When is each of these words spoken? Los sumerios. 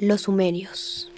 Los 0.00 0.22
sumerios. 0.22 1.10